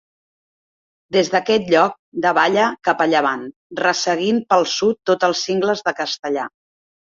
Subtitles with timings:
[1.15, 1.93] Des d'aquest lloc
[2.23, 3.45] davalla cap a llevant,
[3.83, 6.51] resseguint pel sud tots els Cingles de Castellar.